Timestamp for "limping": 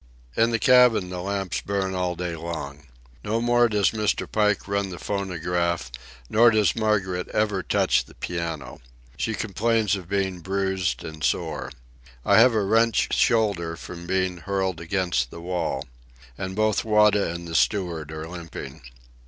18.27-18.81